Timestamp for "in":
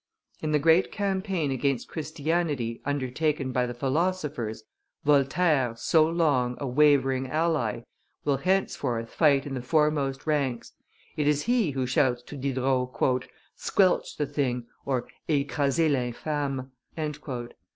0.41-0.51, 9.45-9.53